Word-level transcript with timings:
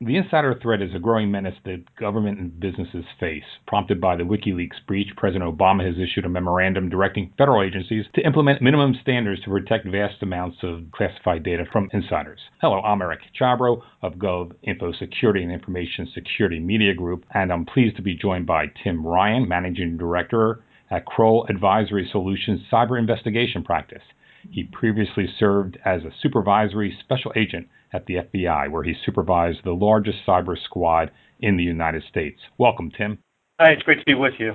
The 0.00 0.16
insider 0.16 0.54
threat 0.54 0.80
is 0.80 0.94
a 0.94 1.00
growing 1.00 1.32
menace 1.32 1.56
that 1.64 1.96
government 1.96 2.38
and 2.38 2.60
businesses 2.60 3.04
face. 3.18 3.42
Prompted 3.66 4.00
by 4.00 4.14
the 4.14 4.22
WikiLeaks 4.22 4.86
breach, 4.86 5.08
President 5.16 5.52
Obama 5.52 5.84
has 5.84 5.98
issued 5.98 6.24
a 6.24 6.28
memorandum 6.28 6.88
directing 6.88 7.32
federal 7.36 7.64
agencies 7.64 8.06
to 8.14 8.24
implement 8.24 8.62
minimum 8.62 8.94
standards 9.02 9.42
to 9.42 9.50
protect 9.50 9.88
vast 9.88 10.22
amounts 10.22 10.58
of 10.62 10.84
classified 10.92 11.42
data 11.42 11.64
from 11.72 11.88
insiders. 11.92 12.38
Hello, 12.60 12.80
I'm 12.80 13.02
Eric 13.02 13.22
Chabrow 13.36 13.82
of 14.00 14.12
Gov 14.14 14.52
Info 14.62 14.92
Security 14.92 15.42
and 15.42 15.50
Information 15.50 16.06
Security 16.14 16.60
Media 16.60 16.94
Group, 16.94 17.24
and 17.34 17.52
I'm 17.52 17.66
pleased 17.66 17.96
to 17.96 18.02
be 18.02 18.14
joined 18.14 18.46
by 18.46 18.66
Tim 18.84 19.04
Ryan, 19.04 19.48
Managing 19.48 19.96
Director 19.96 20.62
at 20.90 21.06
Kroll 21.06 21.46
Advisory 21.48 22.08
Solutions 22.10 22.60
Cyber 22.72 22.98
Investigation 22.98 23.62
Practice. 23.62 24.02
He 24.50 24.64
previously 24.64 25.26
served 25.38 25.78
as 25.84 26.02
a 26.02 26.14
supervisory 26.22 26.96
special 27.00 27.32
agent 27.36 27.68
at 27.92 28.06
the 28.06 28.16
FBI, 28.16 28.70
where 28.70 28.84
he 28.84 28.94
supervised 29.04 29.58
the 29.64 29.72
largest 29.72 30.18
cyber 30.26 30.56
squad 30.62 31.10
in 31.40 31.56
the 31.56 31.64
United 31.64 32.02
States. 32.08 32.40
Welcome, 32.56 32.90
Tim. 32.96 33.18
Hi, 33.60 33.72
it's 33.72 33.82
great 33.82 33.98
to 33.98 34.04
be 34.04 34.14
with 34.14 34.34
you. 34.38 34.54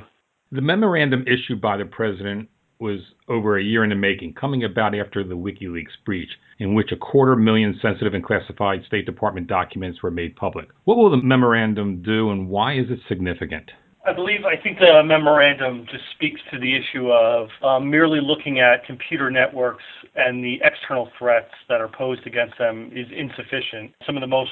The 0.52 0.62
memorandum 0.62 1.26
issued 1.28 1.62
by 1.62 1.78
the 1.78 1.86
president 1.86 2.50
was 2.80 3.00
over 3.28 3.58
a 3.58 3.64
year 3.64 3.84
in 3.84 3.90
the 3.90 3.96
making, 3.96 4.34
coming 4.34 4.64
about 4.64 4.94
after 4.94 5.24
the 5.24 5.36
WikiLeaks 5.36 6.04
breach, 6.06 6.30
in 6.60 6.74
which 6.74 6.92
a 6.92 6.98
quarter 6.98 7.36
million 7.36 7.78
sensitive 7.82 8.14
and 8.14 8.24
classified 8.24 8.84
State 8.86 9.06
Department 9.06 9.48
documents 9.48 10.04
were 10.04 10.12
made 10.12 10.36
public. 10.36 10.68
What 10.84 10.98
will 10.98 11.10
the 11.10 11.18
memorandum 11.18 12.02
do, 12.02 12.30
and 12.30 12.50
why 12.50 12.74
is 12.74 12.90
it 12.90 13.00
significant? 13.08 13.72
I 14.06 14.12
believe, 14.12 14.44
I 14.44 14.62
think 14.62 14.80
the 14.80 15.02
memorandum 15.04 15.86
just 15.90 16.04
speaks 16.16 16.42
to 16.52 16.60
the 16.60 16.76
issue 16.76 17.10
of 17.10 17.48
um, 17.64 17.90
merely 17.90 18.20
looking 18.22 18.60
at 18.60 18.86
computer 18.86 19.32
networks 19.32 19.84
and 20.16 20.44
the 20.44 20.60
external 20.62 21.10
threats 21.18 21.52
that 21.70 21.80
are 21.80 21.88
posed 21.88 22.28
against 22.28 22.58
them 22.58 22.92
is 22.94 23.08
insufficient. 23.16 23.94
Some 24.06 24.18
of 24.18 24.22
the 24.22 24.28
most 24.28 24.52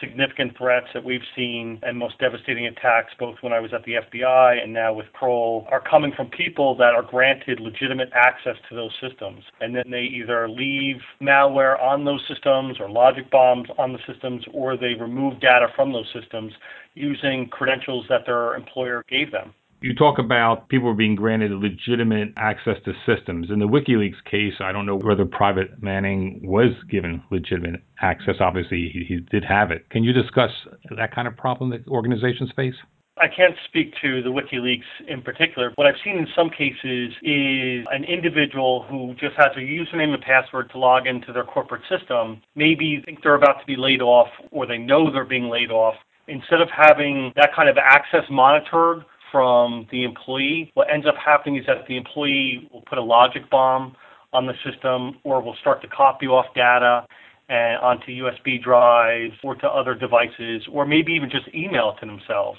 significant 0.00 0.56
threats 0.56 0.86
that 0.94 1.04
we've 1.04 1.24
seen 1.34 1.78
and 1.82 1.96
most 1.96 2.18
devastating 2.18 2.66
attacks, 2.66 3.12
both 3.18 3.36
when 3.40 3.52
I 3.52 3.60
was 3.60 3.72
at 3.72 3.84
the 3.84 3.94
FBI 3.94 4.62
and 4.62 4.72
now 4.72 4.92
with 4.92 5.06
Kroll, 5.12 5.66
are 5.70 5.80
coming 5.80 6.12
from 6.14 6.28
people 6.28 6.76
that 6.76 6.94
are 6.94 7.02
granted 7.02 7.60
legitimate 7.60 8.10
access 8.14 8.56
to 8.68 8.74
those 8.74 8.92
systems. 9.00 9.42
And 9.60 9.74
then 9.74 9.84
they 9.90 10.02
either 10.02 10.48
leave 10.48 10.96
malware 11.20 11.80
on 11.82 12.04
those 12.04 12.22
systems 12.28 12.78
or 12.80 12.90
logic 12.90 13.30
bombs 13.30 13.68
on 13.78 13.92
the 13.92 13.98
systems, 14.06 14.44
or 14.52 14.76
they 14.76 14.94
remove 14.94 15.40
data 15.40 15.68
from 15.74 15.92
those 15.92 16.10
systems 16.12 16.52
using 16.94 17.48
credentials 17.48 18.06
that 18.08 18.26
their 18.26 18.54
employer 18.54 19.04
gave 19.08 19.32
them. 19.32 19.54
You 19.82 19.94
talk 19.94 20.18
about 20.18 20.68
people 20.68 20.92
being 20.92 21.14
granted 21.14 21.52
legitimate 21.52 22.34
access 22.36 22.76
to 22.84 22.92
systems. 23.06 23.48
In 23.50 23.58
the 23.58 23.66
WikiLeaks 23.66 24.22
case, 24.30 24.52
I 24.60 24.72
don't 24.72 24.84
know 24.84 24.96
whether 24.96 25.24
Private 25.24 25.82
Manning 25.82 26.42
was 26.44 26.72
given 26.90 27.22
legitimate 27.30 27.82
access. 28.02 28.34
Obviously, 28.40 28.90
he, 28.92 29.04
he 29.08 29.20
did 29.30 29.42
have 29.42 29.70
it. 29.70 29.88
Can 29.88 30.04
you 30.04 30.12
discuss 30.12 30.50
that 30.94 31.14
kind 31.14 31.26
of 31.26 31.34
problem 31.34 31.70
that 31.70 31.88
organizations 31.88 32.50
face? 32.54 32.74
I 33.16 33.28
can't 33.28 33.54
speak 33.68 33.94
to 34.02 34.22
the 34.22 34.28
WikiLeaks 34.28 35.08
in 35.08 35.22
particular. 35.22 35.72
What 35.76 35.86
I've 35.86 36.00
seen 36.04 36.18
in 36.18 36.26
some 36.36 36.50
cases 36.50 37.12
is 37.22 37.86
an 37.90 38.04
individual 38.04 38.84
who 38.88 39.14
just 39.14 39.34
has 39.36 39.52
a 39.56 39.60
username 39.60 40.12
and 40.12 40.22
password 40.22 40.70
to 40.72 40.78
log 40.78 41.06
into 41.06 41.32
their 41.32 41.44
corporate 41.44 41.82
system, 41.88 42.42
maybe 42.54 43.02
think 43.06 43.22
they're 43.22 43.34
about 43.34 43.60
to 43.60 43.66
be 43.66 43.76
laid 43.76 44.02
off 44.02 44.28
or 44.50 44.66
they 44.66 44.78
know 44.78 45.10
they're 45.10 45.24
being 45.24 45.48
laid 45.48 45.70
off. 45.70 45.94
Instead 46.28 46.60
of 46.60 46.68
having 46.70 47.32
that 47.36 47.50
kind 47.54 47.68
of 47.68 47.76
access 47.78 48.24
monitored 48.30 49.04
from 49.30 49.86
the 49.90 50.04
employee. 50.04 50.70
What 50.74 50.88
ends 50.92 51.06
up 51.06 51.14
happening 51.16 51.56
is 51.56 51.66
that 51.66 51.86
the 51.88 51.96
employee 51.96 52.68
will 52.72 52.82
put 52.82 52.98
a 52.98 53.02
logic 53.02 53.48
bomb 53.50 53.96
on 54.32 54.46
the 54.46 54.54
system 54.64 55.18
or 55.24 55.42
will 55.42 55.56
start 55.60 55.82
to 55.82 55.88
copy 55.88 56.26
off 56.26 56.46
data 56.54 57.06
and 57.48 57.78
uh, 57.78 57.84
onto 57.84 58.12
USB 58.12 58.62
drives 58.62 59.34
or 59.42 59.56
to 59.56 59.66
other 59.66 59.94
devices 59.94 60.62
or 60.72 60.86
maybe 60.86 61.12
even 61.12 61.28
just 61.28 61.52
email 61.54 61.94
it 61.96 62.00
to 62.00 62.06
themselves. 62.06 62.58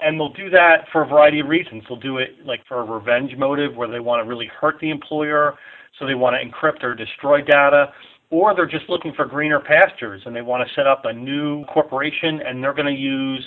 And 0.00 0.18
they'll 0.18 0.32
do 0.32 0.50
that 0.50 0.86
for 0.92 1.02
a 1.02 1.06
variety 1.06 1.40
of 1.40 1.46
reasons. 1.46 1.84
They'll 1.88 2.00
do 2.00 2.18
it 2.18 2.30
like 2.44 2.60
for 2.66 2.80
a 2.80 2.84
revenge 2.84 3.32
motive 3.36 3.76
where 3.76 3.88
they 3.88 4.00
want 4.00 4.24
to 4.24 4.28
really 4.28 4.50
hurt 4.60 4.76
the 4.80 4.90
employer, 4.90 5.54
so 5.98 6.06
they 6.06 6.14
want 6.14 6.34
to 6.34 6.44
encrypt 6.44 6.82
or 6.82 6.94
destroy 6.94 7.42
data 7.42 7.92
or 8.30 8.54
they're 8.54 8.66
just 8.66 8.88
looking 8.88 9.12
for 9.14 9.24
greener 9.24 9.60
pastures 9.60 10.22
and 10.26 10.34
they 10.36 10.42
want 10.42 10.66
to 10.66 10.74
set 10.74 10.86
up 10.86 11.02
a 11.04 11.12
new 11.12 11.64
corporation 11.66 12.40
and 12.44 12.62
they're 12.62 12.74
going 12.74 12.86
to 12.94 13.00
use 13.00 13.44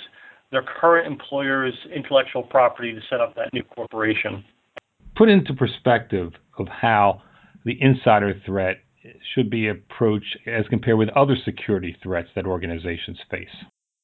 their 0.52 0.62
current 0.62 1.06
employer's 1.06 1.74
intellectual 1.94 2.42
property 2.42 2.92
to 2.92 3.00
set 3.10 3.20
up 3.20 3.34
that 3.34 3.52
new 3.52 3.64
corporation. 3.64 4.44
Put 5.16 5.28
into 5.28 5.54
perspective 5.54 6.32
of 6.58 6.68
how 6.68 7.22
the 7.64 7.76
insider 7.80 8.40
threat 8.46 8.76
should 9.34 9.50
be 9.50 9.68
approached 9.68 10.38
as 10.46 10.64
compared 10.68 10.98
with 10.98 11.08
other 11.10 11.36
security 11.44 11.96
threats 12.02 12.28
that 12.36 12.46
organizations 12.46 13.18
face. 13.30 13.48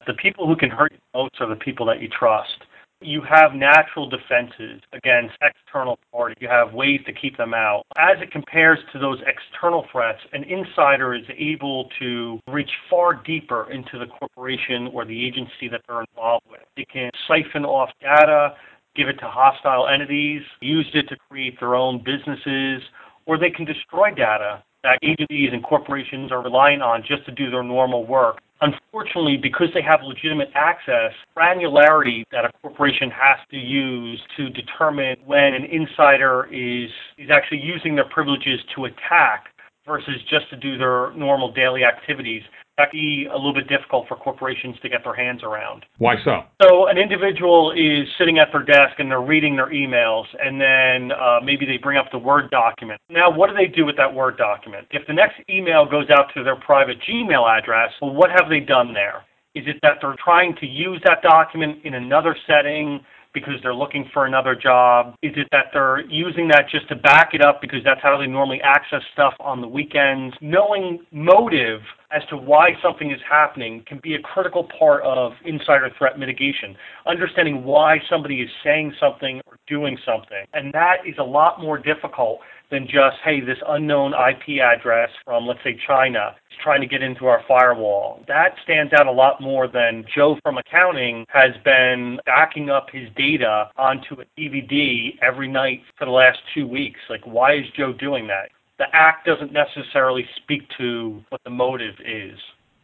The 0.06 0.14
people 0.14 0.46
who 0.46 0.56
can 0.56 0.70
hurt 0.70 0.92
you 0.92 0.98
most 1.14 1.34
are 1.40 1.48
the 1.48 1.56
people 1.56 1.86
that 1.86 2.00
you 2.00 2.08
trust 2.08 2.64
you 3.00 3.22
have 3.22 3.54
natural 3.54 4.08
defenses 4.08 4.80
against 4.92 5.34
external 5.42 5.98
parties. 6.12 6.36
You 6.40 6.48
have 6.48 6.72
ways 6.72 7.00
to 7.06 7.12
keep 7.12 7.36
them 7.36 7.54
out. 7.54 7.84
As 7.96 8.20
it 8.20 8.32
compares 8.32 8.78
to 8.92 8.98
those 8.98 9.18
external 9.26 9.86
threats, 9.92 10.18
an 10.32 10.44
insider 10.44 11.14
is 11.14 11.24
able 11.36 11.88
to 12.00 12.40
reach 12.48 12.70
far 12.90 13.14
deeper 13.14 13.70
into 13.70 13.98
the 13.98 14.06
corporation 14.06 14.88
or 14.92 15.04
the 15.04 15.26
agency 15.26 15.68
that 15.70 15.82
they're 15.86 16.00
involved 16.00 16.46
with. 16.50 16.60
They 16.76 16.84
can 16.84 17.10
siphon 17.28 17.64
off 17.64 17.90
data, 18.00 18.56
give 18.96 19.08
it 19.08 19.18
to 19.20 19.28
hostile 19.28 19.86
entities, 19.86 20.42
use 20.60 20.88
it 20.94 21.08
to 21.08 21.16
create 21.28 21.60
their 21.60 21.76
own 21.76 22.02
businesses, 22.02 22.82
or 23.26 23.38
they 23.38 23.50
can 23.50 23.64
destroy 23.64 24.10
data 24.10 24.62
that 24.82 24.98
agencies 25.02 25.50
and 25.52 25.62
corporations 25.62 26.30
are 26.30 26.42
relying 26.42 26.80
on 26.80 27.02
just 27.06 27.24
to 27.26 27.32
do 27.32 27.50
their 27.50 27.62
normal 27.62 28.06
work. 28.06 28.40
Unfortunately, 28.60 29.36
because 29.36 29.68
they 29.72 29.82
have 29.82 30.00
legitimate 30.02 30.48
access, 30.54 31.12
granularity 31.36 32.24
that 32.32 32.44
a 32.44 32.50
corporation 32.60 33.08
has 33.10 33.38
to 33.50 33.56
use 33.56 34.20
to 34.36 34.50
determine 34.50 35.16
when 35.24 35.54
an 35.54 35.64
insider 35.64 36.48
is, 36.52 36.90
is 37.18 37.30
actually 37.30 37.60
using 37.60 37.94
their 37.94 38.08
privileges 38.08 38.58
to 38.74 38.86
attack 38.86 39.46
versus 39.86 40.16
just 40.28 40.50
to 40.50 40.56
do 40.56 40.76
their 40.76 41.12
normal 41.14 41.52
daily 41.52 41.84
activities 41.84 42.42
that 42.78 42.90
be 42.92 43.26
a 43.30 43.36
little 43.36 43.52
bit 43.52 43.68
difficult 43.68 44.08
for 44.08 44.16
corporations 44.16 44.76
to 44.82 44.88
get 44.88 45.04
their 45.04 45.14
hands 45.14 45.42
around. 45.42 45.84
Why 45.98 46.14
so? 46.24 46.42
So 46.62 46.86
an 46.88 46.96
individual 46.96 47.72
is 47.72 48.08
sitting 48.18 48.38
at 48.38 48.48
their 48.52 48.62
desk 48.62 48.98
and 48.98 49.10
they're 49.10 49.20
reading 49.20 49.56
their 49.56 49.70
emails, 49.70 50.24
and 50.40 50.60
then 50.60 51.12
uh, 51.12 51.40
maybe 51.44 51.66
they 51.66 51.76
bring 51.76 51.98
up 51.98 52.06
the 52.10 52.18
Word 52.18 52.50
document. 52.50 53.00
Now, 53.10 53.30
what 53.30 53.50
do 53.50 53.54
they 53.54 53.66
do 53.66 53.84
with 53.84 53.96
that 53.96 54.12
Word 54.12 54.38
document? 54.38 54.86
If 54.90 55.06
the 55.06 55.14
next 55.14 55.36
email 55.50 55.84
goes 55.84 56.08
out 56.10 56.32
to 56.34 56.42
their 56.42 56.56
private 56.56 56.96
Gmail 57.08 57.46
address, 57.58 57.90
well, 58.00 58.14
what 58.14 58.30
have 58.30 58.48
they 58.48 58.60
done 58.60 58.94
there? 58.94 59.24
Is 59.54 59.64
it 59.66 59.76
that 59.82 59.98
they're 60.00 60.16
trying 60.22 60.54
to 60.60 60.66
use 60.66 61.00
that 61.04 61.22
document 61.22 61.84
in 61.84 61.94
another 61.94 62.36
setting? 62.46 63.00
because 63.34 63.54
they're 63.62 63.74
looking 63.74 64.08
for 64.12 64.26
another 64.26 64.54
job? 64.54 65.14
Is 65.22 65.32
it 65.36 65.48
that 65.52 65.66
they're 65.72 66.00
using 66.06 66.48
that 66.48 66.68
just 66.70 66.88
to 66.88 66.96
back 66.96 67.34
it 67.34 67.42
up 67.42 67.60
because 67.60 67.80
that's 67.84 68.00
how 68.02 68.18
they 68.18 68.26
normally 68.26 68.60
access 68.62 69.02
stuff 69.12 69.34
on 69.40 69.60
the 69.60 69.68
weekends? 69.68 70.34
Knowing 70.40 71.04
motive 71.12 71.80
as 72.10 72.22
to 72.30 72.36
why 72.36 72.70
something 72.82 73.10
is 73.10 73.20
happening 73.28 73.84
can 73.86 74.00
be 74.02 74.14
a 74.14 74.20
critical 74.20 74.68
part 74.78 75.02
of 75.02 75.32
insider 75.44 75.90
threat 75.98 76.18
mitigation. 76.18 76.76
Understanding 77.06 77.64
why 77.64 77.98
somebody 78.08 78.40
is 78.40 78.50
saying 78.64 78.94
something 78.98 79.40
or 79.46 79.58
doing 79.66 79.98
something. 80.06 80.44
And 80.54 80.72
that 80.72 80.98
is 81.06 81.16
a 81.18 81.24
lot 81.24 81.60
more 81.60 81.78
difficult 81.78 82.40
than 82.70 82.84
just, 82.84 83.16
hey, 83.24 83.40
this 83.40 83.58
unknown 83.66 84.12
IP 84.12 84.60
address 84.60 85.10
from, 85.24 85.46
let's 85.46 85.60
say, 85.64 85.78
China 85.86 86.34
is 86.50 86.56
trying 86.62 86.80
to 86.80 86.86
get 86.86 87.02
into 87.02 87.26
our 87.26 87.42
firewall. 87.48 88.22
That 88.28 88.54
stands 88.62 88.92
out 88.92 89.06
a 89.06 89.12
lot 89.12 89.40
more 89.40 89.68
than 89.68 90.04
Joe 90.14 90.36
from 90.42 90.58
accounting 90.58 91.24
has 91.28 91.52
been 91.64 92.18
backing 92.26 92.68
up 92.68 92.88
his 92.92 93.08
data 93.16 93.70
onto 93.76 94.20
a 94.20 94.24
DVD 94.38 95.16
every 95.22 95.48
night 95.48 95.80
for 95.98 96.04
the 96.04 96.10
last 96.10 96.38
two 96.54 96.66
weeks. 96.66 97.00
Like, 97.08 97.24
why 97.24 97.54
is 97.54 97.64
Joe 97.76 97.92
doing 97.92 98.26
that? 98.28 98.50
The 98.78 98.86
act 98.92 99.26
doesn't 99.26 99.52
necessarily 99.52 100.24
speak 100.36 100.62
to 100.78 101.22
what 101.30 101.40
the 101.44 101.50
motive 101.50 101.94
is. 102.04 102.38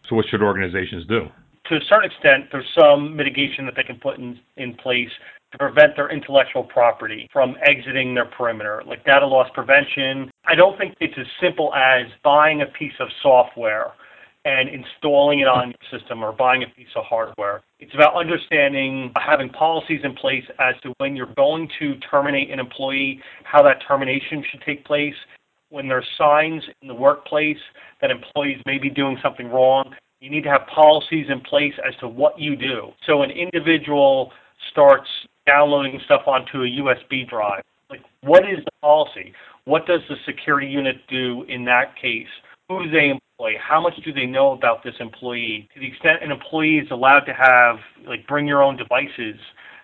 So, 0.08 0.17
what 0.17 0.26
should 0.29 0.43
organizations 0.43 1.06
do? 1.06 1.29
To 1.69 1.76
a 1.76 1.81
certain 1.88 2.11
extent, 2.11 2.50
there's 2.52 2.69
some 2.79 3.17
mitigation 3.17 3.64
that 3.67 3.75
they 3.76 3.85
can 3.85 3.99
put 3.99 4.19
in, 4.19 4.38
in 4.56 4.75
place 4.75 5.08
to 5.52 5.58
prevent 5.58 5.96
their 5.96 6.11
intellectual 6.11 6.64
property 6.64 7.29
from 7.32 7.55
exiting 7.67 8.14
their 8.14 8.26
perimeter, 8.26 8.82
like 8.87 9.05
data 9.05 9.26
loss 9.26 9.49
prevention. 9.55 10.31
I 10.44 10.55
don't 10.55 10.76
think 10.76 10.94
it's 11.00 11.14
as 11.17 11.26
simple 11.41 11.73
as 11.75 12.06
buying 12.23 12.62
a 12.62 12.67
piece 12.67 12.93
of 13.00 13.08
software 13.23 13.93
and 14.44 14.69
installing 14.69 15.40
it 15.40 15.49
on 15.49 15.73
your 15.73 16.00
system 16.00 16.23
or 16.23 16.32
buying 16.32 16.64
a 16.64 16.67
piece 16.76 16.88
of 16.97 17.05
hardware. 17.05 17.62
It's 17.81 17.94
about 17.94 18.14
understanding, 18.14 19.12
having 19.17 19.49
policies 19.49 20.00
in 20.05 20.14
place 20.14 20.44
as 20.58 20.75
to 20.82 20.93
when 20.99 21.17
you're 21.17 21.32
going 21.35 21.70
to 21.79 21.94
terminate 22.11 22.50
an 22.50 22.58
employee, 22.58 23.20
how 23.44 23.62
that 23.62 23.79
termination 23.87 24.44
should 24.50 24.61
take 24.67 24.85
place, 24.85 25.14
when 25.75 25.88
there's 25.88 26.06
signs 26.17 26.62
in 26.82 26.88
the 26.88 26.94
workplace 26.94 27.59
that 28.00 28.12
employees 28.12 28.62
may 28.65 28.79
be 28.79 28.88
doing 28.88 29.19
something 29.21 29.50
wrong, 29.50 29.93
you 30.21 30.31
need 30.31 30.44
to 30.44 30.49
have 30.49 30.61
policies 30.73 31.26
in 31.29 31.41
place 31.41 31.75
as 31.87 31.94
to 31.99 32.06
what 32.06 32.38
you 32.38 32.55
do. 32.55 32.93
So 33.05 33.23
an 33.23 33.32
individual 33.32 34.31
starts 34.71 35.09
downloading 35.49 36.00
stuff 36.05 36.23
onto 36.29 36.62
a 36.62 36.67
USB 36.67 37.29
drive. 37.29 37.65
Like, 37.91 38.03
what 38.23 38.44
is 38.49 38.65
the 38.65 38.71
policy? 38.82 39.32
What 39.65 39.85
does 39.85 40.00
the 40.09 40.15
security 40.25 40.69
unit 40.69 40.97
do 41.09 41.44
in 41.49 41.65
that 41.65 41.97
case? 42.00 42.29
Who 42.69 42.85
do 42.85 42.91
they 42.91 43.11
employ? 43.11 43.55
How 43.61 43.81
much 43.81 43.94
do 44.05 44.12
they 44.12 44.26
know 44.26 44.53
about 44.53 44.85
this 44.85 44.94
employee? 45.00 45.69
To 45.75 45.81
the 45.81 45.88
extent 45.88 46.23
an 46.23 46.31
employee 46.31 46.79
is 46.79 46.88
allowed 46.93 47.25
to 47.26 47.35
have, 47.35 47.76
like, 48.06 48.26
bring 48.29 48.47
your 48.47 48.62
own 48.62 48.76
devices, 48.76 49.41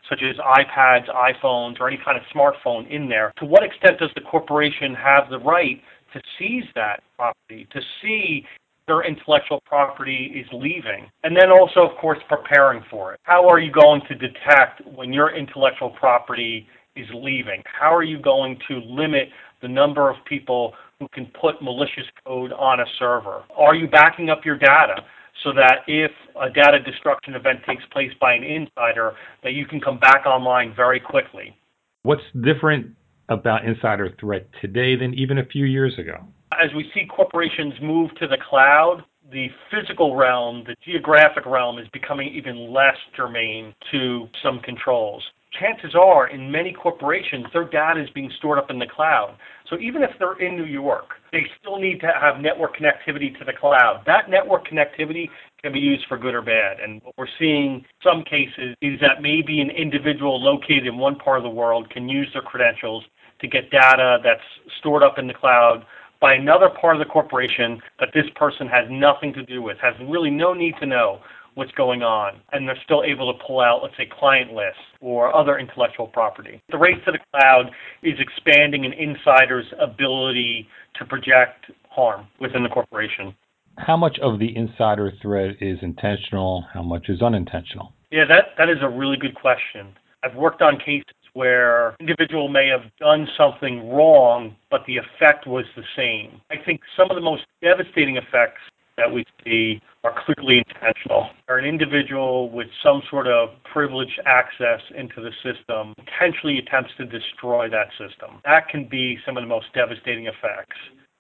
such 0.08 0.20
as 0.22 0.36
iPads, 0.36 1.08
iPhones, 1.08 1.80
or 1.80 1.88
any 1.88 1.98
kind 2.04 2.16
of 2.16 2.24
smartphone 2.34 2.90
in 2.90 3.08
there, 3.08 3.32
to 3.38 3.44
what 3.44 3.62
extent 3.62 3.98
does 3.98 4.10
the 4.14 4.20
corporation 4.22 4.94
have 4.94 5.30
the 5.30 5.38
right 5.38 5.80
to 6.12 6.20
seize 6.38 6.64
that 6.74 7.02
property, 7.16 7.68
to 7.72 7.80
see 8.02 8.44
their 8.86 9.02
intellectual 9.04 9.60
property 9.66 10.32
is 10.34 10.46
leaving. 10.52 11.08
And 11.22 11.36
then 11.36 11.50
also, 11.50 11.88
of 11.88 11.96
course, 11.98 12.18
preparing 12.28 12.82
for 12.90 13.14
it. 13.14 13.20
How 13.22 13.48
are 13.48 13.60
you 13.60 13.70
going 13.70 14.00
to 14.08 14.14
detect 14.16 14.84
when 14.84 15.12
your 15.12 15.36
intellectual 15.36 15.90
property 15.90 16.66
is 16.96 17.06
leaving? 17.14 17.62
How 17.66 17.94
are 17.94 18.02
you 18.02 18.20
going 18.20 18.58
to 18.66 18.80
limit 18.80 19.28
the 19.62 19.68
number 19.68 20.10
of 20.10 20.16
people 20.28 20.74
who 20.98 21.06
can 21.14 21.30
put 21.40 21.62
malicious 21.62 22.04
code 22.26 22.52
on 22.52 22.80
a 22.80 22.84
server? 22.98 23.44
Are 23.56 23.76
you 23.76 23.86
backing 23.86 24.28
up 24.28 24.44
your 24.44 24.58
data 24.58 25.04
so 25.42 25.52
that 25.52 25.78
if 25.86 26.10
a 26.40 26.50
data 26.50 26.78
destruction 26.80 27.34
event 27.34 27.60
takes 27.66 27.84
place 27.92 28.10
by 28.20 28.34
an 28.34 28.44
insider, 28.44 29.14
that 29.42 29.52
you 29.52 29.66
can 29.66 29.80
come 29.80 29.98
back 29.98 30.26
online 30.26 30.74
very 30.74 31.00
quickly? 31.00 31.56
What's 32.02 32.22
different 32.42 32.94
about 33.28 33.64
insider 33.64 34.14
threat 34.20 34.48
today 34.60 34.96
than 34.96 35.14
even 35.14 35.38
a 35.38 35.44
few 35.44 35.64
years 35.64 35.98
ago? 35.98 36.18
As 36.52 36.74
we 36.74 36.90
see 36.92 37.06
corporations 37.06 37.74
move 37.80 38.10
to 38.16 38.26
the 38.26 38.38
cloud, 38.48 39.04
the 39.30 39.46
physical 39.70 40.16
realm, 40.16 40.64
the 40.66 40.74
geographic 40.84 41.46
realm 41.46 41.78
is 41.78 41.86
becoming 41.92 42.28
even 42.34 42.72
less 42.72 42.96
germane 43.16 43.72
to 43.92 44.28
some 44.42 44.60
controls. 44.60 45.22
Chances 45.58 45.94
are, 45.94 46.28
in 46.28 46.50
many 46.50 46.72
corporations, 46.72 47.46
their 47.52 47.64
data 47.64 48.00
is 48.00 48.08
being 48.10 48.30
stored 48.38 48.58
up 48.58 48.70
in 48.70 48.78
the 48.78 48.86
cloud. 48.86 49.36
So 49.68 49.78
even 49.78 50.02
if 50.02 50.10
they're 50.18 50.38
in 50.38 50.56
New 50.56 50.64
York, 50.64 51.06
they 51.32 51.44
still 51.60 51.78
need 51.78 52.00
to 52.00 52.06
have 52.06 52.40
network 52.40 52.76
connectivity 52.76 53.36
to 53.38 53.44
the 53.44 53.52
cloud. 53.52 54.02
That 54.06 54.30
network 54.30 54.68
connectivity 54.68 55.28
can 55.62 55.72
be 55.72 55.80
used 55.80 56.06
for 56.08 56.18
good 56.18 56.34
or 56.34 56.42
bad. 56.42 56.78
And 56.80 57.02
what 57.02 57.14
we're 57.18 57.26
seeing 57.38 57.84
some 58.02 58.22
cases 58.22 58.76
is 58.80 59.00
that 59.00 59.22
maybe 59.22 59.60
an 59.60 59.70
individual 59.70 60.40
located 60.40 60.86
in 60.86 60.98
one 60.98 61.16
part 61.16 61.38
of 61.38 61.42
the 61.42 61.50
world 61.50 61.90
can 61.90 62.08
use 62.08 62.28
their 62.32 62.42
credentials 62.42 63.04
to 63.40 63.48
get 63.48 63.70
data 63.70 64.18
that's 64.22 64.40
stored 64.78 65.02
up 65.02 65.18
in 65.18 65.26
the 65.26 65.34
cloud 65.34 65.84
by 66.20 66.34
another 66.34 66.68
part 66.68 66.96
of 66.96 67.00
the 67.00 67.10
corporation 67.10 67.80
that 67.98 68.10
this 68.12 68.26
person 68.36 68.68
has 68.68 68.86
nothing 68.90 69.32
to 69.32 69.42
do 69.42 69.62
with, 69.62 69.78
has 69.78 69.94
really 70.06 70.30
no 70.30 70.52
need 70.52 70.74
to 70.78 70.86
know 70.86 71.20
what's 71.54 71.72
going 71.72 72.02
on, 72.02 72.40
and 72.52 72.66
they're 72.66 72.78
still 72.84 73.02
able 73.04 73.32
to 73.32 73.38
pull 73.46 73.60
out, 73.60 73.80
let's 73.82 73.96
say, 73.96 74.08
client 74.18 74.52
lists 74.52 74.80
or 75.00 75.34
other 75.34 75.58
intellectual 75.58 76.06
property. 76.06 76.62
The 76.70 76.78
race 76.78 76.98
to 77.06 77.12
the 77.12 77.18
cloud 77.32 77.70
is 78.02 78.14
expanding 78.18 78.84
an 78.84 78.92
insider's 78.92 79.66
ability 79.80 80.68
to 80.98 81.04
project 81.04 81.66
harm 81.88 82.26
within 82.40 82.62
the 82.62 82.68
corporation. 82.68 83.34
How 83.78 83.96
much 83.96 84.18
of 84.22 84.38
the 84.38 84.54
insider 84.56 85.12
threat 85.22 85.56
is 85.60 85.78
intentional? 85.82 86.66
How 86.72 86.82
much 86.82 87.08
is 87.08 87.22
unintentional? 87.22 87.92
Yeah, 88.10 88.24
that, 88.28 88.56
that 88.58 88.68
is 88.68 88.78
a 88.82 88.88
really 88.88 89.16
good 89.16 89.34
question. 89.34 89.94
I've 90.22 90.34
worked 90.34 90.60
on 90.60 90.78
cases 90.78 91.14
where 91.32 91.96
individual 92.00 92.48
may 92.48 92.66
have 92.68 92.90
done 92.98 93.26
something 93.38 93.88
wrong, 93.88 94.56
but 94.70 94.82
the 94.86 94.96
effect 94.96 95.46
was 95.46 95.64
the 95.76 95.84
same. 95.96 96.40
I 96.50 96.56
think 96.64 96.80
some 96.96 97.10
of 97.10 97.14
the 97.14 97.22
most 97.22 97.42
devastating 97.62 98.16
effects 98.16 98.60
that 99.00 99.12
we 99.12 99.24
see 99.44 99.80
are 100.04 100.14
clearly 100.24 100.62
intentional. 100.68 101.30
Or 101.48 101.58
an 101.58 101.64
individual 101.64 102.50
with 102.50 102.68
some 102.82 103.02
sort 103.10 103.26
of 103.26 103.50
privileged 103.72 104.20
access 104.26 104.80
into 104.96 105.20
the 105.20 105.30
system 105.42 105.94
potentially 105.96 106.58
attempts 106.58 106.90
to 106.98 107.06
destroy 107.06 107.68
that 107.70 107.88
system. 107.98 108.40
That 108.44 108.68
can 108.68 108.88
be 108.88 109.18
some 109.24 109.36
of 109.36 109.42
the 109.42 109.48
most 109.48 109.66
devastating 109.74 110.26
effects. 110.26 110.76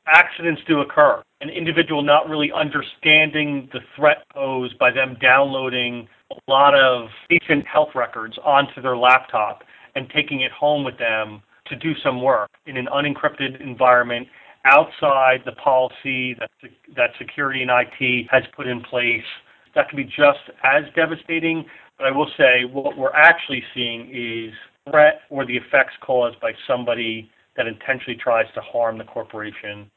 Accidents 0.06 0.60
do 0.66 0.80
occur. 0.80 1.22
An 1.40 1.50
individual 1.50 2.02
not 2.02 2.28
really 2.28 2.50
understanding 2.52 3.68
the 3.72 3.80
threat 3.96 4.24
posed 4.32 4.78
by 4.78 4.90
them 4.90 5.16
downloading 5.20 6.08
a 6.30 6.50
lot 6.50 6.74
of 6.74 7.08
patient 7.28 7.66
health 7.66 7.90
records 7.94 8.36
onto 8.44 8.80
their 8.82 8.96
laptop 8.96 9.62
and 9.94 10.08
taking 10.14 10.40
it 10.40 10.52
home 10.52 10.84
with 10.84 10.98
them 10.98 11.42
to 11.66 11.76
do 11.76 11.92
some 12.02 12.22
work 12.22 12.50
in 12.66 12.76
an 12.76 12.88
unencrypted 12.92 13.60
environment 13.60 14.26
outside 14.64 15.40
the 15.44 15.52
policy 15.52 16.34
that, 16.38 16.50
that 16.96 17.10
security 17.18 17.62
and 17.62 17.70
IT 17.70 18.26
has 18.30 18.42
put 18.54 18.66
in 18.66 18.80
place. 18.82 19.24
That 19.74 19.88
can 19.88 19.96
be 19.96 20.04
just 20.04 20.40
as 20.64 20.84
devastating, 20.94 21.64
but 21.96 22.06
I 22.06 22.10
will 22.10 22.30
say 22.36 22.64
what 22.70 22.96
we're 22.96 23.14
actually 23.14 23.62
seeing 23.74 24.10
is 24.12 24.52
threat 24.90 25.20
or 25.30 25.46
the 25.46 25.56
effects 25.56 25.94
caused 26.04 26.40
by 26.40 26.52
somebody 26.66 27.30
that 27.56 27.66
intentionally 27.66 28.18
tries 28.22 28.46
to 28.54 28.60
harm 28.60 28.98
the 28.98 29.04
corporation. 29.04 29.90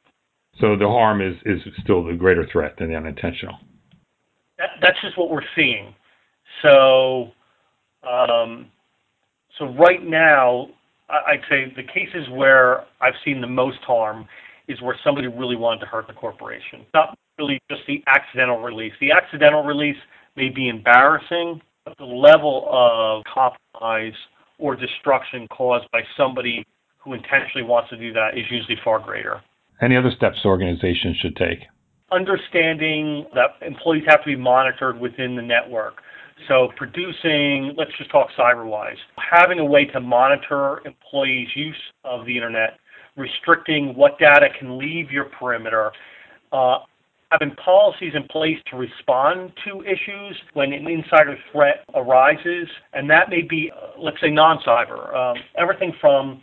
So 0.59 0.75
the 0.77 0.87
harm 0.87 1.21
is, 1.21 1.35
is 1.45 1.61
still 1.83 2.03
the 2.03 2.13
greater 2.13 2.47
threat 2.51 2.75
than 2.77 2.89
the 2.89 2.95
unintentional. 2.95 3.55
That, 4.59 4.69
that's 4.81 5.01
just 5.01 5.17
what 5.17 5.29
we're 5.29 5.41
seeing. 5.55 5.95
So, 6.61 7.31
um, 8.07 8.67
so 9.57 9.73
right 9.79 10.03
now, 10.03 10.67
I'd 11.09 11.41
say 11.49 11.73
the 11.75 11.83
cases 11.83 12.27
where 12.31 12.85
I've 13.01 13.13
seen 13.25 13.41
the 13.41 13.47
most 13.47 13.79
harm 13.79 14.27
is 14.67 14.81
where 14.81 14.97
somebody 15.03 15.27
really 15.27 15.55
wanted 15.55 15.81
to 15.81 15.85
hurt 15.85 16.07
the 16.07 16.13
corporation. 16.13 16.85
Not 16.93 17.17
really 17.37 17.59
just 17.69 17.81
the 17.87 18.03
accidental 18.07 18.59
release. 18.59 18.93
The 18.99 19.11
accidental 19.11 19.63
release 19.63 19.97
may 20.35 20.49
be 20.49 20.69
embarrassing, 20.69 21.61
but 21.85 21.97
the 21.97 22.05
level 22.05 22.67
of 22.69 23.23
compromise 23.31 24.13
or 24.57 24.75
destruction 24.75 25.47
caused 25.49 25.89
by 25.91 26.01
somebody 26.15 26.65
who 26.97 27.13
intentionally 27.13 27.67
wants 27.67 27.89
to 27.89 27.97
do 27.97 28.13
that 28.13 28.37
is 28.37 28.45
usually 28.49 28.77
far 28.83 28.99
greater. 28.99 29.41
Any 29.81 29.97
other 29.97 30.11
steps 30.15 30.37
organizations 30.45 31.17
should 31.21 31.35
take? 31.35 31.59
Understanding 32.11 33.25
that 33.33 33.65
employees 33.65 34.03
have 34.07 34.23
to 34.23 34.27
be 34.27 34.35
monitored 34.35 34.99
within 34.99 35.35
the 35.35 35.41
network. 35.41 35.95
So 36.47 36.69
producing, 36.77 37.73
let's 37.77 37.91
just 37.97 38.11
talk 38.11 38.27
CyberWise, 38.37 38.97
having 39.17 39.59
a 39.59 39.65
way 39.65 39.85
to 39.85 39.99
monitor 39.99 40.81
employees' 40.85 41.49
use 41.55 41.75
of 42.03 42.25
the 42.25 42.35
internet 42.35 42.79
restricting 43.15 43.95
what 43.95 44.17
data 44.19 44.47
can 44.57 44.77
leave 44.77 45.11
your 45.11 45.25
perimeter, 45.25 45.91
uh, 46.51 46.79
having 47.31 47.55
policies 47.55 48.13
in 48.15 48.23
place 48.27 48.57
to 48.69 48.77
respond 48.77 49.51
to 49.65 49.81
issues 49.81 50.37
when 50.53 50.71
an 50.71 50.87
insider 50.87 51.37
threat 51.51 51.83
arises, 51.95 52.67
and 52.93 53.09
that 53.09 53.29
may 53.29 53.41
be, 53.41 53.71
uh, 53.71 53.99
let's 53.99 54.19
say, 54.21 54.29
non-cyber. 54.29 55.15
Um, 55.15 55.37
everything 55.57 55.93
from 55.99 56.41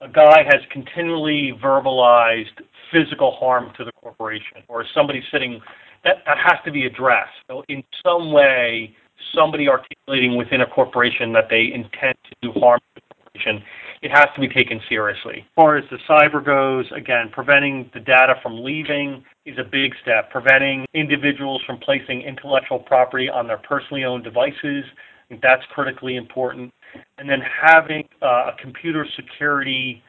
a 0.00 0.08
guy 0.08 0.42
has 0.44 0.60
continually 0.70 1.52
verbalized 1.62 2.60
physical 2.92 3.36
harm 3.38 3.72
to 3.76 3.84
the 3.84 3.92
corporation, 3.92 4.62
or 4.68 4.84
somebody 4.94 5.22
sitting, 5.32 5.60
that, 6.04 6.16
that 6.26 6.38
has 6.38 6.58
to 6.64 6.70
be 6.70 6.86
addressed. 6.86 7.32
So 7.48 7.64
in 7.68 7.82
some 8.04 8.32
way, 8.32 8.94
somebody 9.34 9.68
articulating 9.68 10.36
within 10.36 10.60
a 10.60 10.66
corporation 10.66 11.32
that 11.32 11.48
they 11.48 11.70
intend 11.72 12.14
to 12.24 12.34
do 12.42 12.60
harm 12.60 12.80
to 12.94 13.00
the 13.00 13.14
corporation 13.14 13.62
it 14.04 14.10
has 14.10 14.26
to 14.34 14.40
be 14.40 14.48
taken 14.48 14.80
seriously. 14.86 15.38
As 15.38 15.54
far 15.56 15.78
as 15.78 15.84
the 15.90 15.96
cyber 16.06 16.44
goes, 16.44 16.84
again, 16.94 17.30
preventing 17.32 17.90
the 17.94 18.00
data 18.00 18.34
from 18.42 18.62
leaving 18.62 19.24
is 19.46 19.56
a 19.58 19.64
big 19.64 19.94
step. 20.02 20.30
Preventing 20.30 20.84
individuals 20.92 21.62
from 21.66 21.78
placing 21.78 22.20
intellectual 22.20 22.78
property 22.78 23.30
on 23.30 23.46
their 23.46 23.56
personally 23.56 24.04
owned 24.04 24.22
devices, 24.22 24.84
I 24.84 25.28
think 25.30 25.40
that's 25.40 25.62
critically 25.72 26.16
important. 26.16 26.70
And 27.16 27.30
then 27.30 27.40
having 27.40 28.06
uh, 28.20 28.52
a 28.52 28.56
computer 28.60 29.06
security 29.16 30.02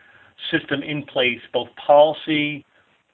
system 0.52 0.84
in 0.84 1.04
place, 1.04 1.40
both 1.54 1.70
policy, 1.88 2.66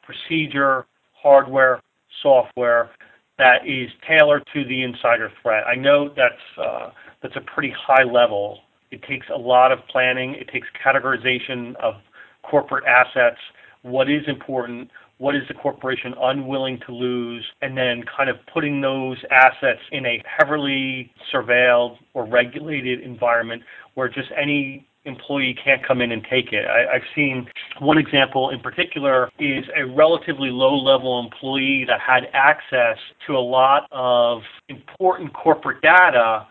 procedure, 0.01 0.87
hardware, 1.13 1.79
software, 2.23 2.89
that 3.37 3.67
is 3.67 3.87
tailored 4.07 4.43
to 4.55 4.65
the 4.65 4.81
insider 4.81 5.31
threat. 5.43 5.63
I 5.67 5.75
know 5.75 6.09
that's 6.09 6.59
uh, 6.59 6.89
that's 7.21 7.35
a 7.35 7.41
pretty 7.41 7.73
high 7.77 8.03
level 8.03 8.61
it 8.91 9.01
takes 9.03 9.27
a 9.33 9.37
lot 9.37 9.71
of 9.71 9.79
planning. 9.89 10.35
It 10.35 10.49
takes 10.49 10.67
categorization 10.85 11.75
of 11.77 11.95
corporate 12.43 12.83
assets, 12.85 13.37
what 13.83 14.09
is 14.09 14.23
important, 14.27 14.89
what 15.17 15.35
is 15.35 15.43
the 15.47 15.53
corporation 15.53 16.13
unwilling 16.19 16.79
to 16.85 16.91
lose, 16.91 17.45
and 17.61 17.77
then 17.77 18.03
kind 18.15 18.29
of 18.29 18.37
putting 18.53 18.81
those 18.81 19.17
assets 19.29 19.79
in 19.91 20.05
a 20.05 20.21
heavily 20.25 21.11
surveilled 21.33 21.97
or 22.13 22.25
regulated 22.25 23.01
environment 23.01 23.61
where 23.93 24.09
just 24.09 24.29
any 24.39 24.87
employee 25.05 25.55
can't 25.63 25.85
come 25.85 26.01
in 26.01 26.11
and 26.11 26.23
take 26.29 26.53
it. 26.53 26.65
I, 26.65 26.93
have 26.93 27.01
seen 27.15 27.47
one 27.79 27.97
example 27.97 28.51
in 28.51 28.59
particular 28.59 29.29
is 29.39 29.65
a 29.75 29.85
relatively 29.85 30.49
low 30.49 30.75
level 30.75 31.19
employee 31.19 31.85
that 31.87 31.99
had 31.99 32.23
access 32.33 32.97
to 33.25 33.33
a 33.33 33.39
lot 33.39 33.87
of 33.91 34.41
important 34.69 35.33
corporate 35.33 35.81
data 35.81 36.47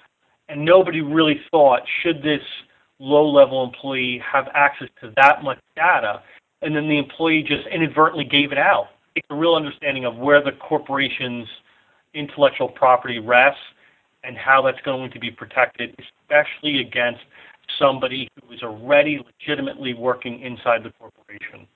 and 0.51 0.65
nobody 0.65 1.01
really 1.01 1.41
thought 1.51 1.81
should 2.03 2.23
this 2.23 2.43
low-level 2.99 3.65
employee 3.65 4.21
have 4.31 4.49
access 4.53 4.89
to 5.01 5.13
that 5.17 5.43
much 5.43 5.59
data, 5.77 6.21
and 6.61 6.75
then 6.75 6.89
the 6.89 6.99
employee 6.99 7.43
just 7.43 7.67
inadvertently 7.69 8.25
gave 8.25 8.53
it 8.53 8.59
out. 8.59 8.89
It's 9.15 9.27
a 9.31 9.35
real 9.35 9.55
understanding 9.55 10.05
of 10.05 10.17
where 10.17 10.43
the 10.43 10.53
corporation's 10.53 11.49
intellectual 12.15 12.69
property 12.69 13.19
rests 13.19 13.61
and 14.25 14.37
how 14.37 14.61
that's 14.61 14.81
going 14.85 15.11
to 15.13 15.19
be 15.19 15.31
protected, 15.31 15.95
especially 15.99 16.81
against 16.81 17.21
somebody 17.79 18.29
who 18.43 18.53
is 18.53 18.63
already 18.63 19.25
legitimately 19.25 19.95
working 19.95 20.41
inside 20.41 20.83
the 20.83 20.91
corporation. 20.99 21.67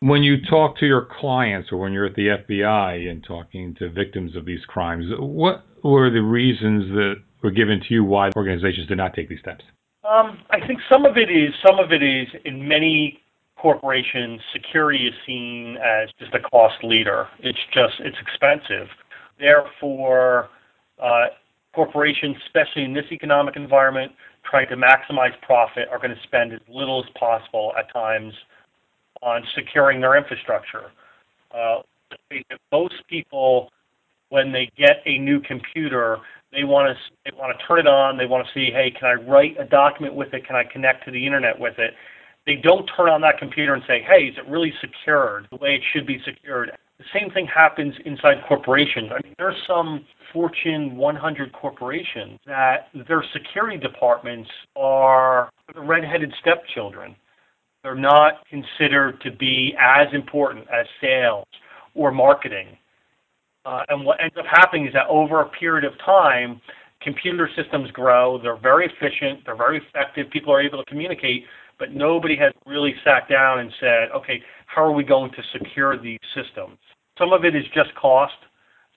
When 0.00 0.22
you 0.22 0.40
talk 0.48 0.78
to 0.78 0.86
your 0.86 1.08
clients 1.20 1.72
or 1.72 1.78
when 1.78 1.92
you're 1.92 2.06
at 2.06 2.14
the 2.14 2.28
FBI 2.48 3.10
and 3.10 3.24
talking 3.24 3.74
to 3.76 3.90
victims 3.90 4.36
of 4.36 4.44
these 4.44 4.64
crimes, 4.66 5.06
what 5.18 5.64
were 5.82 6.10
the 6.10 6.22
reasons 6.22 6.88
that 6.94 7.16
were 7.42 7.50
given 7.50 7.80
to 7.80 7.94
you 7.94 8.04
why 8.04 8.30
organizations 8.36 8.86
did 8.88 8.98
not 8.98 9.14
take 9.14 9.28
these 9.28 9.40
steps? 9.40 9.64
Um, 10.08 10.38
I 10.50 10.66
think 10.66 10.80
some 10.90 11.04
of 11.04 11.16
it 11.16 11.30
is 11.30 11.54
some 11.64 11.78
of 11.78 11.92
it 11.92 12.02
is 12.02 12.28
in 12.44 12.66
many 12.66 13.20
corporations, 13.56 14.40
security 14.52 15.06
is 15.06 15.14
seen 15.26 15.76
as 15.76 16.08
just 16.18 16.34
a 16.34 16.40
cost 16.40 16.82
leader. 16.82 17.28
It's 17.40 17.58
just 17.72 17.94
it's 18.00 18.16
expensive. 18.20 18.88
Therefore, 19.38 20.48
uh, 21.02 21.26
corporations, 21.74 22.36
especially 22.46 22.84
in 22.84 22.94
this 22.94 23.04
economic 23.12 23.56
environment, 23.56 24.12
trying 24.48 24.68
to 24.68 24.76
maximize 24.76 25.38
profit, 25.42 25.88
are 25.90 25.98
going 25.98 26.14
to 26.14 26.22
spend 26.24 26.52
as 26.52 26.60
little 26.68 27.04
as 27.04 27.10
possible 27.18 27.72
at 27.78 27.92
times 27.92 28.32
on 29.22 29.42
securing 29.54 30.00
their 30.00 30.16
infrastructure. 30.16 30.90
Uh, 31.54 31.80
most 32.72 32.94
people, 33.08 33.70
when 34.30 34.50
they 34.52 34.70
get 34.76 35.02
a 35.06 35.18
new 35.18 35.40
computer, 35.40 36.18
they 36.52 36.64
want 36.64 36.96
to 36.96 37.14
they 37.24 37.36
want 37.36 37.56
to 37.56 37.66
turn 37.66 37.78
it 37.78 37.86
on. 37.86 38.16
They 38.16 38.26
want 38.26 38.46
to 38.46 38.52
see, 38.52 38.72
hey, 38.72 38.90
can 38.90 39.08
I 39.08 39.14
write 39.14 39.56
a 39.60 39.64
document 39.64 40.14
with 40.14 40.32
it? 40.32 40.46
Can 40.46 40.56
I 40.56 40.64
connect 40.64 41.04
to 41.04 41.10
the 41.10 41.24
internet 41.24 41.58
with 41.58 41.78
it? 41.78 41.94
They 42.46 42.56
don't 42.56 42.88
turn 42.96 43.08
on 43.08 43.20
that 43.20 43.38
computer 43.38 43.74
and 43.74 43.82
say, 43.86 44.02
hey, 44.08 44.24
is 44.24 44.36
it 44.38 44.48
really 44.48 44.72
secured 44.80 45.46
the 45.50 45.56
way 45.56 45.74
it 45.74 45.82
should 45.92 46.06
be 46.06 46.20
secured? 46.24 46.70
The 46.98 47.04
same 47.12 47.30
thing 47.30 47.46
happens 47.46 47.94
inside 48.04 48.38
corporations. 48.48 49.10
I 49.10 49.20
mean, 49.24 49.34
there's 49.38 49.56
some 49.66 50.04
Fortune 50.32 50.96
100 50.96 51.52
corporations 51.52 52.38
that 52.46 52.88
their 53.08 53.24
security 53.32 53.76
departments 53.76 54.50
are 54.76 55.50
the 55.74 55.80
redheaded 55.80 56.32
stepchildren. 56.40 57.14
They're 57.82 57.94
not 57.94 58.46
considered 58.48 59.20
to 59.22 59.30
be 59.32 59.74
as 59.80 60.08
important 60.12 60.66
as 60.70 60.86
sales 61.00 61.46
or 61.94 62.10
marketing. 62.10 62.76
Uh, 63.66 63.82
and 63.88 64.04
what 64.04 64.20
ends 64.20 64.34
up 64.38 64.46
happening 64.46 64.86
is 64.86 64.92
that 64.92 65.06
over 65.08 65.40
a 65.40 65.48
period 65.50 65.84
of 65.84 65.92
time, 66.04 66.60
computer 67.02 67.48
systems 67.56 67.90
grow. 67.90 68.40
They're 68.42 68.56
very 68.56 68.86
efficient. 68.86 69.40
They're 69.44 69.56
very 69.56 69.78
effective. 69.78 70.30
People 70.30 70.52
are 70.52 70.60
able 70.60 70.82
to 70.82 70.84
communicate, 70.84 71.44
but 71.78 71.92
nobody 71.92 72.36
has 72.36 72.52
really 72.66 72.94
sat 73.04 73.28
down 73.28 73.60
and 73.60 73.70
said, 73.80 74.08
okay, 74.14 74.42
how 74.66 74.82
are 74.84 74.92
we 74.92 75.04
going 75.04 75.30
to 75.32 75.42
secure 75.58 76.00
these 76.00 76.18
systems? 76.34 76.78
Some 77.18 77.32
of 77.32 77.44
it 77.44 77.54
is 77.54 77.64
just 77.74 77.94
cost. 78.00 78.34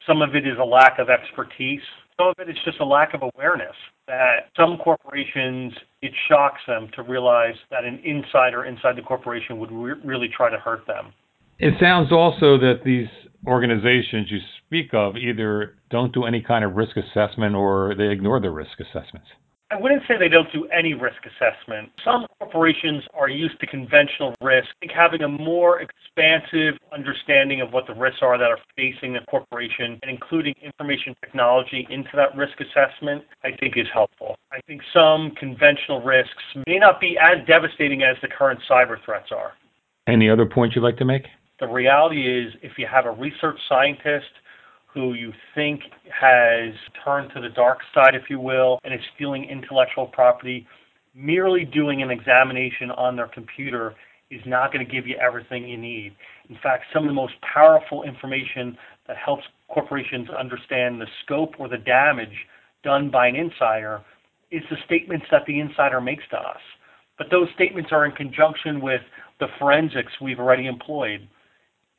Some 0.07 0.21
of 0.21 0.35
it 0.35 0.47
is 0.47 0.57
a 0.59 0.65
lack 0.65 0.99
of 0.99 1.09
expertise. 1.09 1.81
Some 2.17 2.27
of 2.27 2.35
it 2.39 2.49
is 2.49 2.57
just 2.63 2.79
a 2.79 2.85
lack 2.85 3.13
of 3.13 3.23
awareness 3.35 3.75
that 4.07 4.49
some 4.57 4.77
corporations, 4.77 5.73
it 6.01 6.11
shocks 6.29 6.61
them 6.67 6.89
to 6.95 7.03
realize 7.03 7.55
that 7.71 7.85
an 7.85 7.99
insider 8.03 8.65
inside 8.65 8.97
the 8.97 9.01
corporation 9.01 9.57
would 9.59 9.71
re- 9.71 9.99
really 10.03 10.29
try 10.35 10.49
to 10.49 10.57
hurt 10.57 10.85
them. 10.85 11.13
It 11.59 11.73
sounds 11.79 12.11
also 12.11 12.57
that 12.57 12.81
these 12.83 13.07
organizations 13.47 14.31
you 14.31 14.39
speak 14.65 14.93
of 14.93 15.17
either 15.17 15.75
don't 15.89 16.13
do 16.13 16.25
any 16.25 16.41
kind 16.41 16.63
of 16.63 16.75
risk 16.75 16.95
assessment 16.97 17.55
or 17.55 17.93
they 17.97 18.09
ignore 18.09 18.39
the 18.39 18.49
risk 18.49 18.79
assessments. 18.79 19.27
I 19.73 19.81
wouldn't 19.81 20.03
say 20.07 20.15
they 20.19 20.29
don't 20.29 20.51
do 20.53 20.67
any 20.67 20.93
risk 20.93 21.17
assessment. 21.25 21.89
Some 22.05 22.27
corporations 22.39 23.03
are 23.15 23.27
used 23.27 23.59
to 23.59 23.65
conventional 23.65 24.35
risk. 24.39 24.67
I 24.69 24.85
think 24.85 24.91
having 24.91 25.21
a 25.23 25.27
more 25.27 25.81
expansive 25.81 26.77
understanding 26.93 27.59
of 27.59 27.73
what 27.73 27.87
the 27.87 27.95
risks 27.95 28.19
are 28.21 28.37
that 28.37 28.51
are 28.51 28.59
facing 28.77 29.13
the 29.13 29.21
corporation 29.21 29.97
and 30.03 30.11
including 30.11 30.53
information 30.61 31.15
technology 31.21 31.87
into 31.89 32.11
that 32.13 32.35
risk 32.37 32.53
assessment, 32.61 33.23
I 33.43 33.49
think 33.59 33.75
is 33.75 33.87
helpful. 33.91 34.35
I 34.51 34.61
think 34.67 34.81
some 34.93 35.31
conventional 35.39 36.03
risks 36.03 36.43
may 36.67 36.77
not 36.77 37.01
be 37.01 37.17
as 37.17 37.43
devastating 37.47 38.03
as 38.03 38.15
the 38.21 38.27
current 38.27 38.59
cyber 38.69 39.03
threats 39.03 39.31
are. 39.31 39.53
Any 40.05 40.29
other 40.29 40.45
points 40.45 40.75
you'd 40.75 40.83
like 40.83 40.97
to 40.97 41.05
make? 41.05 41.23
The 41.59 41.67
reality 41.67 42.21
is, 42.27 42.53
if 42.61 42.73
you 42.77 42.87
have 42.91 43.05
a 43.05 43.11
research 43.11 43.59
scientist 43.69 44.31
who 44.93 45.13
you 45.13 45.31
think 45.55 45.81
has 46.09 46.73
turned 47.03 47.31
to 47.35 47.41
the 47.41 47.49
dark 47.49 47.79
side, 47.93 48.15
if 48.15 48.23
you 48.29 48.39
will, 48.39 48.79
and 48.83 48.93
is 48.93 48.99
stealing 49.15 49.45
intellectual 49.45 50.07
property, 50.07 50.67
merely 51.15 51.65
doing 51.65 52.01
an 52.01 52.11
examination 52.11 52.91
on 52.91 53.15
their 53.15 53.27
computer 53.27 53.95
is 54.31 54.41
not 54.45 54.73
going 54.73 54.85
to 54.85 54.91
give 54.91 55.05
you 55.05 55.15
everything 55.17 55.67
you 55.67 55.77
need. 55.77 56.15
In 56.49 56.57
fact, 56.61 56.85
some 56.91 57.03
of 57.03 57.09
the 57.09 57.13
most 57.13 57.33
powerful 57.41 58.03
information 58.03 58.77
that 59.07 59.17
helps 59.17 59.43
corporations 59.69 60.29
understand 60.29 60.99
the 60.99 61.07
scope 61.23 61.53
or 61.59 61.67
the 61.67 61.77
damage 61.77 62.35
done 62.83 63.09
by 63.09 63.27
an 63.27 63.35
insider 63.35 64.01
is 64.51 64.63
the 64.69 64.77
statements 64.85 65.25
that 65.31 65.43
the 65.47 65.59
insider 65.59 66.01
makes 66.01 66.23
to 66.31 66.37
us. 66.37 66.61
But 67.17 67.27
those 67.29 67.47
statements 67.55 67.91
are 67.91 68.05
in 68.05 68.11
conjunction 68.11 68.81
with 68.81 69.01
the 69.39 69.47
forensics 69.59 70.11
we've 70.21 70.39
already 70.39 70.67
employed 70.67 71.27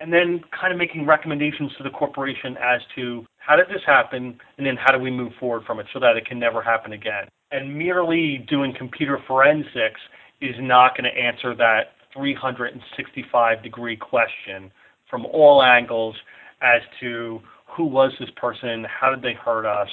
and 0.00 0.12
then 0.12 0.40
kind 0.58 0.72
of 0.72 0.78
making 0.78 1.06
recommendations 1.06 1.70
to 1.78 1.84
the 1.84 1.90
corporation 1.90 2.56
as 2.56 2.80
to 2.94 3.24
how 3.38 3.56
did 3.56 3.66
this 3.68 3.82
happen 3.86 4.38
and 4.58 4.66
then 4.66 4.76
how 4.76 4.92
do 4.92 4.98
we 4.98 5.10
move 5.10 5.32
forward 5.38 5.64
from 5.66 5.78
it 5.78 5.86
so 5.92 6.00
that 6.00 6.16
it 6.16 6.26
can 6.26 6.38
never 6.38 6.62
happen 6.62 6.92
again. 6.92 7.28
And 7.52 7.76
merely 7.76 8.44
doing 8.48 8.74
computer 8.76 9.18
forensics 9.26 10.00
is 10.40 10.56
not 10.58 10.96
going 10.96 11.04
to 11.04 11.20
answer 11.20 11.54
that 11.56 11.92
365 12.12 13.62
degree 13.62 13.96
question 13.96 14.70
from 15.08 15.26
all 15.26 15.62
angles 15.62 16.16
as 16.62 16.82
to 17.00 17.40
who 17.76 17.84
was 17.84 18.12
this 18.18 18.30
person, 18.36 18.84
how 18.84 19.10
did 19.10 19.22
they 19.22 19.34
hurt 19.34 19.66
us, 19.66 19.88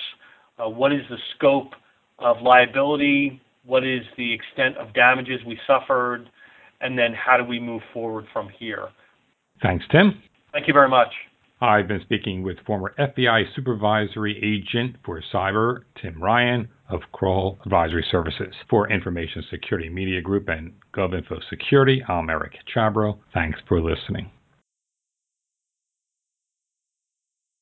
uh, 0.60 0.70
what 0.70 0.92
is 0.92 1.02
the 1.10 1.18
scope 1.36 1.74
of 2.20 2.42
liability, 2.42 3.42
what 3.66 3.84
is 3.84 4.02
the 4.18 4.34
extent 4.34 4.78
of 4.78 4.94
damages 4.94 5.40
we 5.46 5.60
suffered, 5.68 6.30
and 6.82 6.98
then 6.98 7.14
how 7.14 7.38
do 7.38 7.44
we 7.44 7.60
move 7.60 7.82
forward 7.94 8.26
from 8.34 8.50
here. 8.58 8.90
Thanks, 9.62 9.86
Tim. 9.92 10.22
Thank 10.52 10.68
you 10.68 10.74
very 10.74 10.90
much. 10.90 11.10
I've 11.62 11.88
been 11.88 12.02
speaking 12.02 12.42
with 12.42 12.58
former 12.66 12.94
FBI 12.98 13.44
Supervisory 13.56 14.36
Agent 14.44 14.96
for 15.06 15.22
Cyber, 15.32 15.82
Tim 16.02 16.22
Ryan 16.22 16.68
of 16.90 17.02
Kroll 17.12 17.60
Advisory 17.64 18.06
Services. 18.10 18.54
For 18.68 18.92
Information 18.92 19.44
Security 19.52 19.88
Media 19.88 20.22
Group 20.22 20.50
and 20.50 20.74
GovInfo 20.96 21.40
Security, 21.50 22.04
I'm 22.08 22.32
Eric 22.32 22.54
Chabrow. 22.76 23.20
Thanks 23.34 23.60
for 23.68 23.80
listening. 23.80 24.32